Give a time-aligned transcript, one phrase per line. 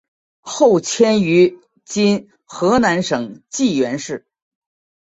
[0.39, 4.25] 后迁于今河南省济源市。